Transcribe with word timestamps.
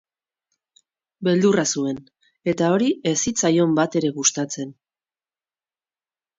Beldurra 1.27 1.65
zuen, 1.73 1.99
eta 2.55 2.71
hori 2.79 2.89
ez 3.11 3.15
zitzaion 3.27 3.79
batere 3.83 4.13
gustatzen. 4.19 4.75